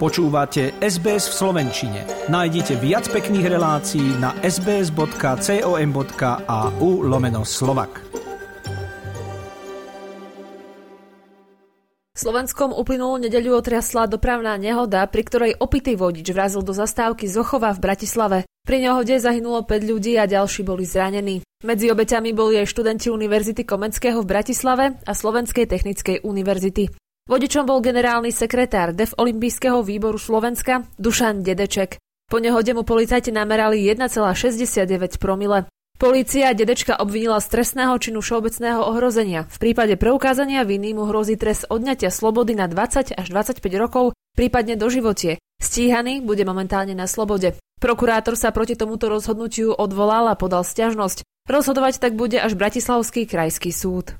[0.00, 2.08] Počúvate SBS v Slovenčine.
[2.32, 5.04] Nájdite viac pekných relácií na sbs.com.au
[7.04, 8.00] lomeno slovak.
[12.16, 17.84] Slovenskom uplynulú nedeľu otriasla dopravná nehoda, pri ktorej opitý vodič vrazil do zastávky Zochova v
[17.84, 18.48] Bratislave.
[18.64, 21.44] Pri nehode zahynulo 5 ľudí a ďalší boli zranení.
[21.60, 26.88] Medzi obeťami boli aj študenti Univerzity Komenského v Bratislave a Slovenskej technickej univerzity.
[27.30, 32.02] Vodičom bol generálny sekretár DEF Olympijského výboru Slovenska Dušan Dedeček.
[32.26, 35.70] Po nehode mu policajti namerali 1,69 promile.
[35.94, 39.46] Polícia Dedečka obvinila z trestného činu všeobecného ohrozenia.
[39.46, 44.74] V prípade preukázania viny mu hrozí trest odňatia slobody na 20 až 25 rokov, prípadne
[44.74, 45.38] doživotie.
[45.62, 47.54] Stíhaný bude momentálne na slobode.
[47.78, 51.22] Prokurátor sa proti tomuto rozhodnutiu odvolal a podal stiažnosť.
[51.46, 54.18] Rozhodovať tak bude až Bratislavský krajský súd.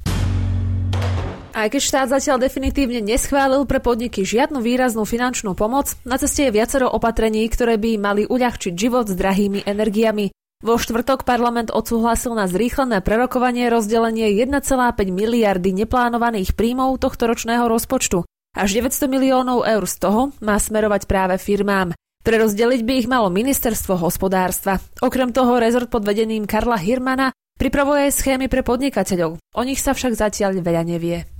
[1.60, 6.56] Aj keď štát zatiaľ definitívne neschválil pre podniky žiadnu výraznú finančnú pomoc, na ceste je
[6.56, 10.32] viacero opatrení, ktoré by mali uľahčiť život s drahými energiami.
[10.64, 14.72] Vo štvrtok parlament odsúhlasil na zrýchlené prerokovanie rozdelenie 1,5
[15.12, 18.24] miliardy neplánovaných príjmov tohto ročného rozpočtu.
[18.56, 21.92] Až 900 miliónov eur z toho má smerovať práve firmám.
[22.24, 24.80] Prerozdeliť by ich malo ministerstvo hospodárstva.
[25.04, 29.36] Okrem toho rezort pod vedením Karla Hirmana pripravuje aj schémy pre podnikateľov.
[29.36, 31.39] O nich sa však zatiaľ veľa nevie.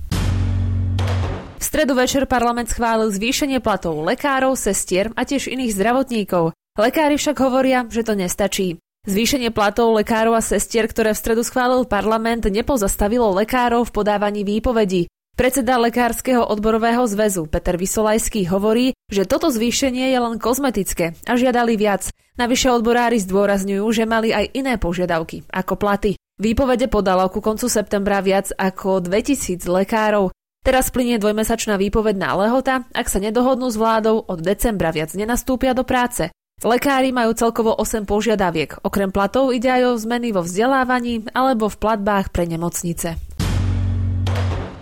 [1.61, 6.57] V stredu večer parlament schválil zvýšenie platov lekárov, sestier a tiež iných zdravotníkov.
[6.73, 8.81] Lekári však hovoria, že to nestačí.
[9.05, 15.05] Zvýšenie platov lekárov a sestier, ktoré v stredu schválil parlament, nepozastavilo lekárov v podávaní výpovedí.
[15.37, 21.77] Predseda Lekárskeho odborového zväzu Peter Vysolajský hovorí, že toto zvýšenie je len kozmetické a žiadali
[21.77, 22.09] viac.
[22.41, 26.17] Navyše odborári zdôrazňujú, že mali aj iné požiadavky, ako platy.
[26.41, 30.33] Výpovede podalo ku koncu septembra viac ako 2000 lekárov.
[30.61, 35.81] Teraz plinie dvojmesačná výpovedná lehota, ak sa nedohodnú s vládou, od decembra viac nenastúpia do
[35.81, 36.29] práce.
[36.61, 38.85] Lekári majú celkovo 8 požiadaviek.
[38.85, 43.17] Okrem platov ide aj o zmeny vo vzdelávaní alebo v platbách pre nemocnice.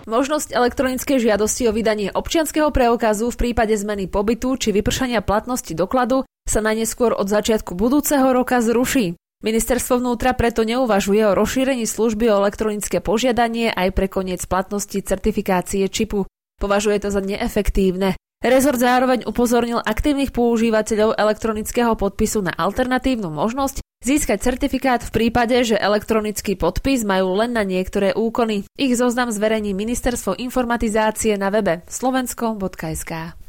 [0.03, 6.27] Možnosť elektronickej žiadosti o vydanie občianského preukazu v prípade zmeny pobytu či vypršania platnosti dokladu
[6.43, 9.15] sa najneskôr od začiatku budúceho roka zruší.
[9.39, 15.87] Ministerstvo vnútra preto neuvažuje o rozšírení služby o elektronické požiadanie aj pre koniec platnosti certifikácie
[15.87, 16.27] čipu.
[16.59, 18.19] Považuje to za neefektívne.
[18.43, 25.79] Rezort zároveň upozornil aktívnych používateľov elektronického podpisu na alternatívnu možnosť získať certifikát v prípade, že
[25.79, 28.67] elektronický podpis majú len na niektoré úkony.
[28.75, 33.39] Ich zoznam zverejní Ministerstvo informatizácie na webe slovensko.sk.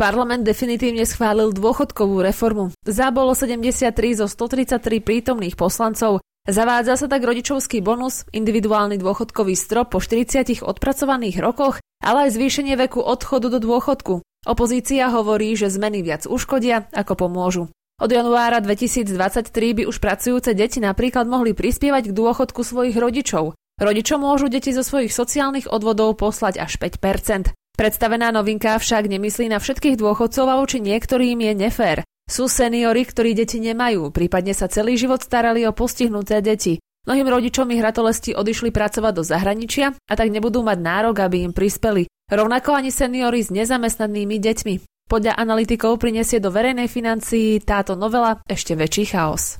[0.00, 2.72] Parlament definitívne schválil dôchodkovú reformu.
[2.88, 6.24] Za bolo 73 zo 133 prítomných poslancov.
[6.48, 12.80] Zavádza sa tak rodičovský bonus, individuálny dôchodkový strop po 40 odpracovaných rokoch, ale aj zvýšenie
[12.80, 14.24] veku odchodu do dôchodku.
[14.48, 17.68] Opozícia hovorí, že zmeny viac uškodia, ako pomôžu.
[18.00, 23.52] Od januára 2023 by už pracujúce deti napríklad mohli prispievať k dôchodku svojich rodičov.
[23.76, 29.58] Rodičom môžu deti zo svojich sociálnych odvodov poslať až 5 Predstavená novinka však nemyslí na
[29.58, 31.98] všetkých dôchodcov a voči niektorým je nefér.
[32.30, 36.78] Sú seniory, ktorí deti nemajú, prípadne sa celý život starali o postihnuté deti.
[37.08, 41.56] Mnohým rodičom ich ratolesti odišli pracovať do zahraničia a tak nebudú mať nárok, aby im
[41.56, 42.06] prispeli.
[42.30, 44.74] Rovnako ani seniory s nezamestnanými deťmi.
[45.10, 49.58] Podľa analytikov prinesie do verejnej financii táto novela ešte väčší chaos.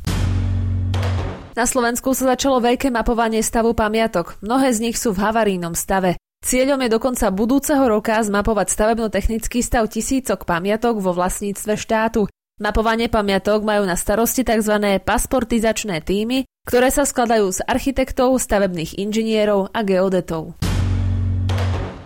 [1.59, 4.39] Na Slovensku sa začalo veľké mapovanie stavu pamiatok.
[4.47, 6.20] Mnohé z nich sú v havarínom stave.
[6.41, 12.33] Cieľom je do konca budúceho roka zmapovať stavebno-technický stav tisícok pamiatok vo vlastníctve štátu.
[12.61, 15.01] Mapovanie pamiatok majú na starosti tzv.
[15.05, 20.57] pasportizačné týmy, ktoré sa skladajú z architektov, stavebných inžinierov a geodetov.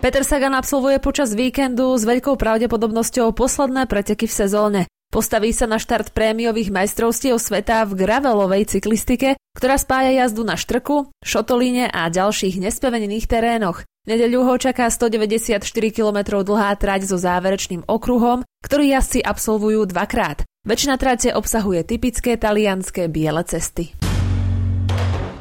[0.02, 4.80] Peter Sagan absolvuje počas víkendu s veľkou pravdepodobnosťou posledné preteky v sezóne.
[5.14, 11.08] Postaví sa na štart prémiových majstrovstiev sveta v gravelovej cyklistike, ktorá spája jazdu na štrku,
[11.22, 13.86] šotolíne a ďalších nespevenených terénoch.
[14.04, 20.44] Nedeľu ho čaká 194 km dlhá trať so záverečným okruhom, ktorý jazdci absolvujú dvakrát.
[20.68, 23.96] Väčšina trate obsahuje typické talianské biele cesty.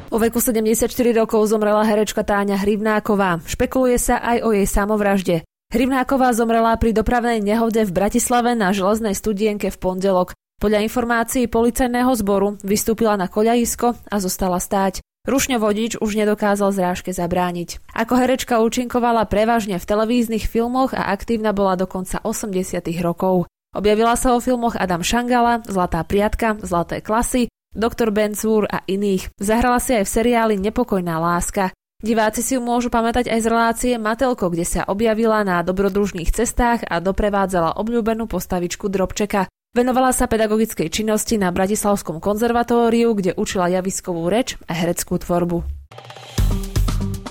[0.08, 3.44] O veku 74 rokov zomrela herečka Táňa Hrivnáková.
[3.44, 5.36] Špekuluje sa aj o jej samovražde.
[5.68, 10.32] Hrivnáková zomrela pri dopravnej nehode v Bratislave na železnej studienke v pondelok.
[10.56, 15.04] Podľa informácií policajného zboru vystúpila na koľajisko a zostala stáť.
[15.24, 17.80] Rušňo vodič už nedokázal zrážke zabrániť.
[17.96, 23.48] Ako herečka účinkovala prevažne v televíznych filmoch a aktívna bola do konca 80 rokov.
[23.72, 29.32] Objavila sa vo filmoch Adam Šangala, Zlatá priatka, Zlaté klasy, Doktor Benzúr a iných.
[29.40, 31.72] Zahrala si aj v seriáli Nepokojná láska.
[32.04, 36.84] Diváci si ju môžu pamätať aj z relácie Matelko, kde sa objavila na dobrodružných cestách
[36.84, 39.48] a doprevádzala obľúbenú postavičku Drobčeka.
[39.74, 45.66] Venovala sa pedagogickej činnosti na Bratislavskom konzervatóriu, kde učila javiskovú reč a hereckú tvorbu.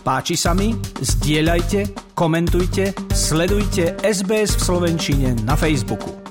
[0.03, 0.75] Páči sa mi?
[0.99, 6.22] Zdieľajte, komentujte, sledujte SBS v Slovenčine na Facebooku.